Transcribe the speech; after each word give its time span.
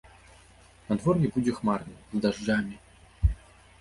Надвор'е 0.89 1.27
будзе 1.37 1.51
хмарным, 1.59 1.99
з 2.17 2.25
дажджамі. 2.25 2.75